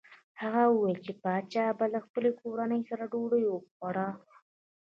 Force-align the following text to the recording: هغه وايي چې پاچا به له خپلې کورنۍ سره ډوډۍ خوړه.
هغه 0.41 0.63
وايي 0.69 0.97
چې 1.05 1.11
پاچا 1.23 1.65
به 1.77 1.85
له 1.93 1.99
خپلې 2.05 2.29
کورنۍ 2.41 2.81
سره 2.89 3.03
ډوډۍ 3.11 3.43
خوړه. 3.73 4.09